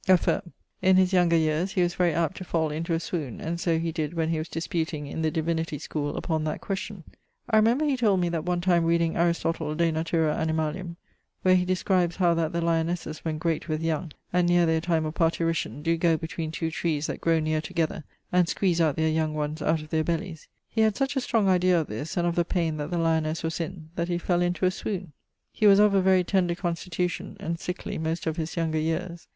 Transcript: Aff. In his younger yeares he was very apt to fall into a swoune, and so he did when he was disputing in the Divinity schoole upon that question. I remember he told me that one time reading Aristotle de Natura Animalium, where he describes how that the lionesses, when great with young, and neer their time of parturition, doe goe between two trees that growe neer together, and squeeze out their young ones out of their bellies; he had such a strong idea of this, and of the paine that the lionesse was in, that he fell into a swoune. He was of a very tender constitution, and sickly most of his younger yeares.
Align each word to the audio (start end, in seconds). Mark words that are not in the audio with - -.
Aff. 0.09 0.27
In 0.81 0.95
his 0.95 1.13
younger 1.13 1.35
yeares 1.35 1.73
he 1.73 1.83
was 1.83 1.93
very 1.93 2.11
apt 2.11 2.35
to 2.37 2.43
fall 2.43 2.71
into 2.71 2.95
a 2.95 2.99
swoune, 2.99 3.39
and 3.39 3.59
so 3.59 3.77
he 3.77 3.91
did 3.91 4.15
when 4.15 4.29
he 4.29 4.39
was 4.39 4.49
disputing 4.49 5.05
in 5.05 5.21
the 5.21 5.29
Divinity 5.29 5.77
schoole 5.77 6.17
upon 6.17 6.43
that 6.45 6.59
question. 6.59 7.03
I 7.47 7.57
remember 7.57 7.85
he 7.85 7.95
told 7.95 8.19
me 8.19 8.27
that 8.29 8.43
one 8.43 8.61
time 8.61 8.85
reading 8.85 9.15
Aristotle 9.15 9.75
de 9.75 9.91
Natura 9.91 10.33
Animalium, 10.35 10.95
where 11.43 11.53
he 11.55 11.65
describes 11.65 12.15
how 12.15 12.33
that 12.33 12.51
the 12.51 12.61
lionesses, 12.61 13.19
when 13.19 13.37
great 13.37 13.69
with 13.69 13.83
young, 13.83 14.11
and 14.33 14.49
neer 14.49 14.65
their 14.65 14.81
time 14.81 15.05
of 15.05 15.13
parturition, 15.13 15.83
doe 15.83 15.97
goe 15.97 16.17
between 16.17 16.51
two 16.51 16.71
trees 16.71 17.05
that 17.05 17.21
growe 17.21 17.39
neer 17.39 17.61
together, 17.61 18.03
and 18.31 18.49
squeeze 18.49 18.81
out 18.81 18.95
their 18.95 19.07
young 19.07 19.35
ones 19.35 19.61
out 19.61 19.83
of 19.83 19.89
their 19.91 20.03
bellies; 20.03 20.47
he 20.67 20.81
had 20.81 20.95
such 20.95 21.15
a 21.15 21.21
strong 21.21 21.47
idea 21.47 21.79
of 21.79 21.85
this, 21.85 22.17
and 22.17 22.25
of 22.25 22.33
the 22.33 22.43
paine 22.43 22.77
that 22.77 22.89
the 22.89 22.97
lionesse 22.97 23.43
was 23.43 23.59
in, 23.61 23.91
that 23.95 24.07
he 24.07 24.17
fell 24.17 24.41
into 24.41 24.65
a 24.65 24.71
swoune. 24.71 25.11
He 25.53 25.67
was 25.67 25.77
of 25.77 25.93
a 25.93 26.01
very 26.01 26.23
tender 26.23 26.55
constitution, 26.55 27.37
and 27.39 27.59
sickly 27.59 27.99
most 27.99 28.25
of 28.25 28.37
his 28.37 28.57
younger 28.57 28.79
yeares. 28.79 29.27